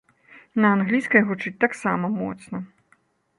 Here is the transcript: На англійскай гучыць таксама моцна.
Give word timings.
На 0.63 0.71
англійскай 0.77 1.21
гучыць 1.27 1.53
таксама 1.65 2.11
моцна. 2.21 2.57